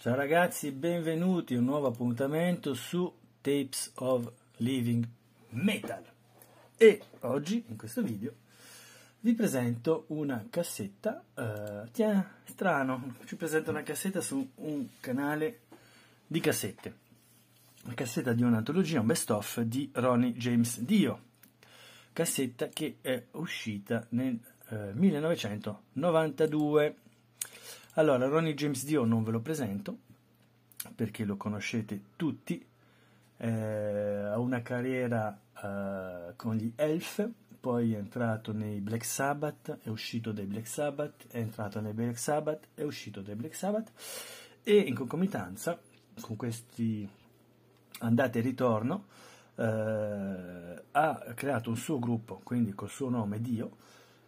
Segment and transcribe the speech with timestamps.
[0.00, 3.12] Ciao ragazzi, benvenuti a un nuovo appuntamento su
[3.42, 5.06] Tapes of Living
[5.50, 6.02] Metal.
[6.78, 8.32] E oggi, in questo video,
[9.20, 15.58] vi presento una cassetta, uh, tiens, strano, ci presento una cassetta su un canale
[16.26, 16.94] di cassette.
[17.84, 21.20] Una cassetta di un'antologia, un best of di Ronnie James Dio.
[22.14, 24.38] Cassetta che è uscita nel
[24.70, 26.94] uh, 1992
[27.94, 29.98] allora, Ronnie James Dio non ve lo presento
[30.94, 32.64] perché lo conoscete tutti,
[33.36, 37.28] eh, ha una carriera eh, con gli Elf,
[37.60, 42.18] poi è entrato nei Black Sabbath, è uscito dai Black Sabbath, è entrato nei Black
[42.18, 43.92] Sabbath, è uscito dai Black Sabbath
[44.62, 45.78] e in concomitanza
[46.20, 47.08] con questi
[47.98, 49.04] andate e ritorno
[49.56, 53.76] eh, ha creato un suo gruppo, quindi col suo nome Dio,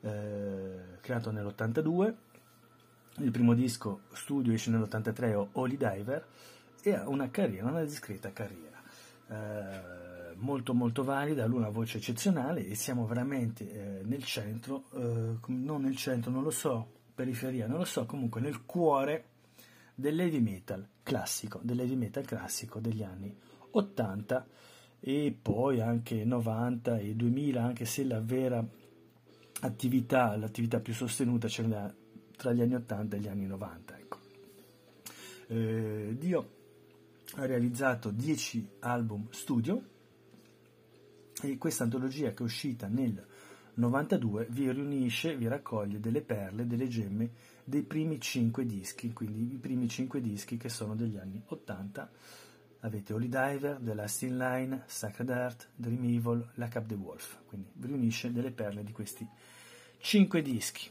[0.00, 2.14] eh, creato nell'82
[3.18, 6.26] il primo disco studio esce nell'83 o Holy Diver
[6.82, 8.80] e ha una carriera, una discreta carriera.
[9.28, 14.84] Eh, molto molto valida, lui ha una voce eccezionale e siamo veramente eh, nel centro,
[14.94, 19.24] eh, non nel centro, non lo so, periferia, non lo so, comunque nel cuore
[19.94, 23.36] dell'heavy metal classico, dell'heavy metal classico degli anni
[23.70, 24.46] 80
[25.00, 28.64] e poi anche 90 e 2000, anche se la vera
[29.60, 31.92] attività, l'attività più sostenuta ce l'ha
[32.38, 33.98] tra gli anni 80 e gli anni 90.
[33.98, 34.18] Ecco.
[35.48, 36.50] Eh, Dio
[37.34, 39.82] ha realizzato 10 album studio
[41.42, 43.22] e questa antologia che è uscita nel
[43.74, 47.30] 92 vi riunisce, vi raccoglie delle perle, delle gemme
[47.64, 52.10] dei primi 5 dischi, quindi i primi 5 dischi che sono degli anni 80.
[52.80, 57.40] Avete Holy Diver, The Last in Line, Sacred Heart, Dream Evil, Lack Up the Wolf,
[57.46, 59.28] quindi vi riunisce delle perle di questi
[59.98, 60.88] 5 dischi.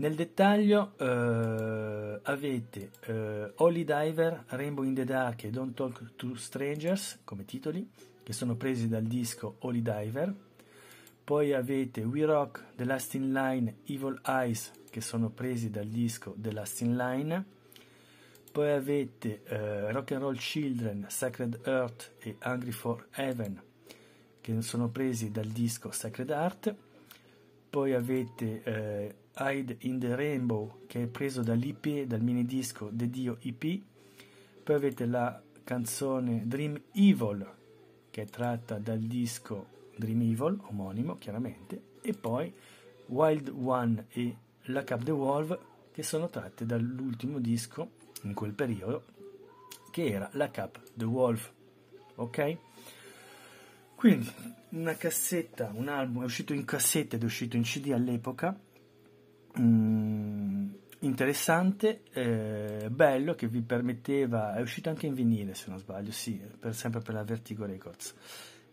[0.00, 6.34] Nel dettaglio eh, avete eh, Holy Diver, Rainbow in the Dark e Don't Talk to
[6.36, 7.86] Strangers come titoli,
[8.22, 10.34] che sono presi dal disco Holy Diver.
[11.22, 16.34] Poi avete We Rock, The Last in Line, Evil Eyes, che sono presi dal disco
[16.34, 17.44] The Last in Line.
[18.52, 23.62] Poi avete eh, Rock and Roll Children, Sacred Earth e Hungry for Heaven,
[24.40, 26.74] che sono presi dal disco Sacred Heart.
[27.68, 33.08] Poi avete eh, Hide in the Rainbow che è preso dall'IP, dal mini disco The
[33.08, 33.80] Dio EP,
[34.62, 37.50] poi avete la canzone Dream Evil
[38.10, 42.52] che è tratta dal disco Dream Evil, omonimo chiaramente, e poi
[43.06, 45.58] Wild One e La Cap the Wolf
[45.90, 47.92] che sono tratte dall'ultimo disco
[48.22, 49.04] in quel periodo
[49.90, 51.50] che era La Cap the Wolf,
[52.16, 52.56] ok?
[53.94, 54.30] Quindi
[54.70, 58.58] una cassetta, un album è uscito in cassetta ed è uscito in CD all'epoca
[59.58, 60.68] mm,
[61.00, 66.40] interessante, eh, bello, che vi permetteva, è uscito anche in vinile se non sbaglio, sì,
[66.58, 68.14] per, sempre per la Vertigo Records,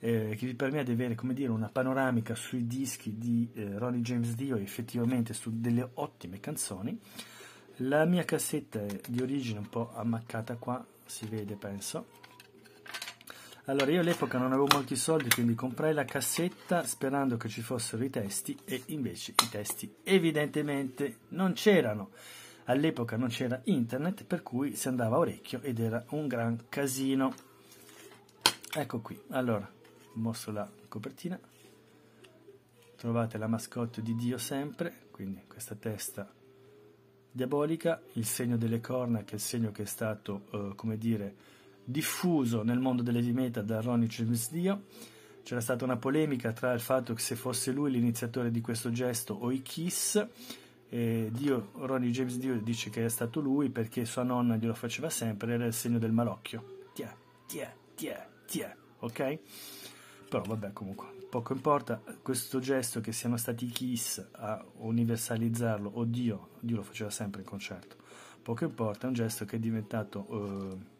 [0.00, 4.00] eh, che vi permette di avere, come dire, una panoramica sui dischi di eh, Ronnie
[4.00, 6.98] James Dio, effettivamente su delle ottime canzoni.
[7.80, 12.06] La mia cassetta è di origine un po' ammaccata qua, si vede penso,
[13.66, 18.04] allora, io all'epoca non avevo molti soldi, quindi comprai la cassetta sperando che ci fossero
[18.04, 22.10] i testi e invece i testi evidentemente non c'erano.
[22.64, 27.34] All'epoca non c'era internet, per cui si andava a orecchio ed era un gran casino.
[28.72, 29.68] Ecco qui, allora,
[30.14, 31.38] mostro la copertina.
[32.96, 36.32] Trovate la mascotte di Dio sempre, quindi questa testa
[37.36, 41.34] diabolica, il segno delle corna che è il segno che è stato, eh, come dire,
[41.86, 44.84] diffuso nel mondo dell'heavy metal da Ronnie James Dio.
[45.42, 49.32] C'era stata una polemica tra il fatto che se fosse lui l'iniziatore di questo gesto
[49.34, 50.26] o i Kiss.
[50.88, 55.08] E Dio, Ronnie James Dio dice che è stato lui perché sua nonna glielo faceva
[55.08, 56.88] sempre, era il segno del malocchio.
[56.92, 57.08] Tiè,
[57.46, 59.38] tiè, tiè, tiè, ok?
[60.28, 66.04] Però vabbè, comunque, poco importa questo gesto che siano stati i Kiss a universalizzarlo o
[66.04, 67.96] Dio, Dio lo faceva sempre in concerto.
[68.42, 70.26] Poco importa, è un gesto che è diventato...
[70.28, 70.94] Uh,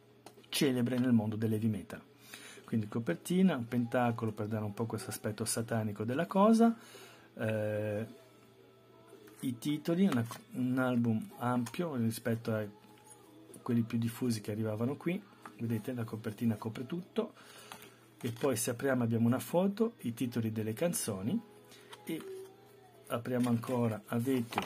[0.56, 2.00] celebre nel mondo dell'heavy metal.
[2.64, 6.74] Quindi copertina, un pentacolo per dare un po' questo aspetto satanico della cosa,
[7.34, 8.06] eh,
[9.40, 12.64] i titoli, una, un album ampio rispetto a
[13.60, 15.22] quelli più diffusi che arrivavano qui,
[15.58, 17.34] vedete la copertina copre tutto,
[18.18, 21.38] e poi se apriamo abbiamo una foto, i titoli delle canzoni.
[22.04, 22.22] E
[23.08, 24.60] apriamo ancora, avete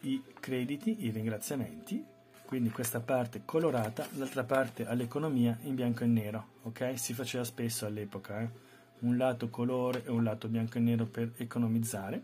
[0.00, 2.11] i crediti, i ringraziamenti
[2.52, 6.98] quindi questa parte colorata, l'altra parte all'economia in bianco e nero, ok?
[6.98, 8.50] Si faceva spesso all'epoca, eh?
[8.98, 12.22] un lato colore e un lato bianco e nero per economizzare.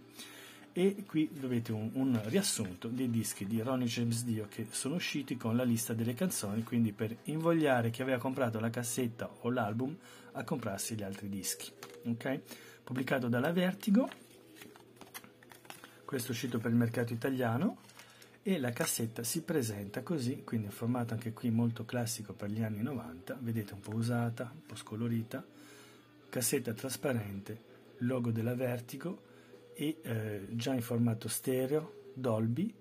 [0.74, 5.38] e qui avete un, un, riassunto dei dischi di Ronnie James Dio che sono usciti
[5.38, 9.96] con la lista delle canzoni, quindi per invogliare chi aveva comprato la cassetta o l'album
[10.32, 11.72] a comprarsi gli altri dischi.
[12.04, 12.42] Okay?
[12.84, 14.06] Pubblicato dalla Vertigo,
[16.04, 17.86] questo è uscito per il mercato italiano
[18.42, 22.62] e la cassetta si presenta così, quindi in formato anche qui molto classico per gli
[22.62, 25.44] anni 90, vedete un po' usata, un po' scolorita,
[26.28, 27.62] cassetta trasparente,
[27.98, 29.26] logo della Vertigo
[29.74, 32.72] e eh, già in formato stereo, Dolby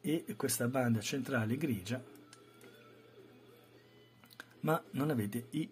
[0.00, 2.02] e questa banda centrale grigia,
[4.60, 5.68] ma non avete i,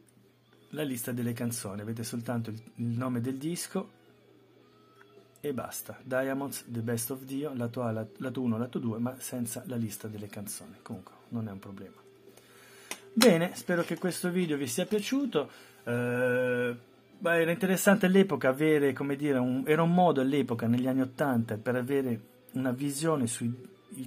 [0.70, 4.00] la lista delle canzoni, avete soltanto il, il nome del disco
[5.44, 5.98] e basta.
[6.04, 10.06] Diamonds, The Best of Dio, lato A, lato 1, lato 2, ma senza la lista
[10.06, 10.76] delle canzoni.
[10.82, 11.96] Comunque, non è un problema.
[13.12, 15.50] Bene, spero che questo video vi sia piaciuto.
[15.82, 16.76] Eh,
[17.24, 21.74] era interessante all'epoca avere, come dire, un, era un modo all'epoca, negli anni Ottanta, per
[21.74, 22.20] avere
[22.52, 23.52] una visione sui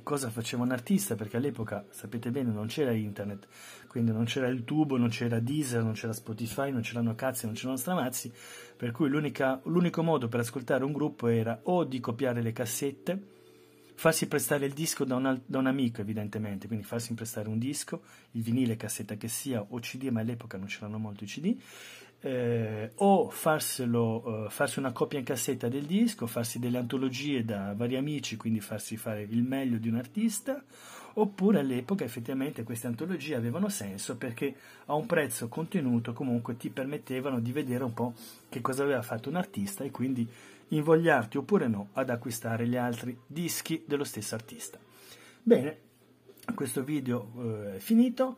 [0.04, 3.48] cosa faceva un artista, perché all'epoca, sapete bene, non c'era internet,
[3.88, 7.56] quindi non c'era il tubo, non c'era Deezer, non c'era Spotify, non c'erano cazzi, non
[7.56, 8.32] c'erano stramazzi,
[8.76, 13.34] per cui l'unico modo per ascoltare un gruppo era o di copiare le cassette,
[13.96, 18.02] farsi prestare il disco da un, da un, amico evidentemente, quindi farsi prestare un disco,
[18.32, 21.58] il vinile, cassetta che sia, o CD, ma all'epoca non c'erano molto i CD,
[22.22, 27.74] eh, o farselo, eh, farsi una copia in cassetta del disco, farsi delle antologie da
[27.76, 30.64] vari amici, quindi farsi fare il meglio di un artista,
[31.18, 37.40] oppure all'epoca effettivamente queste antologie avevano senso perché a un prezzo contenuto comunque ti permettevano
[37.40, 38.14] di vedere un po'
[38.50, 40.28] che cosa aveva fatto un artista e quindi
[40.70, 44.80] invogliarti oppure no ad acquistare gli altri dischi dello stesso artista.
[45.42, 45.78] Bene,
[46.54, 48.38] questo video eh, è finito.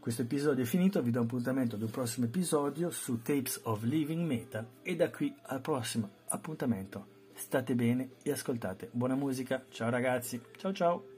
[0.00, 4.24] Questo episodio è finito, vi do appuntamento ad un prossimo episodio su Tapes of Living
[4.24, 7.16] Metal e da qui al prossimo appuntamento.
[7.34, 9.64] State bene e ascoltate buona musica.
[9.68, 11.17] Ciao ragazzi, ciao ciao!